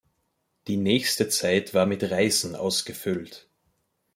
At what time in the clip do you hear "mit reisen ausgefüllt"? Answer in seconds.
1.85-3.47